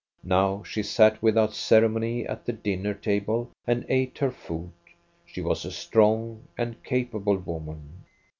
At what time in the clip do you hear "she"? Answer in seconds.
0.63-0.81, 5.27-5.41